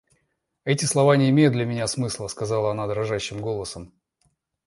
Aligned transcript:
Эти 0.63 0.85
слова 0.85 1.15
не 1.15 1.29
имеют 1.29 1.53
для 1.53 1.63
меня 1.63 1.85
смысла,— 1.85 2.27
сказала 2.27 2.71
она 2.71 2.87
дрожащим 2.87 3.39
голосом. 3.39 3.93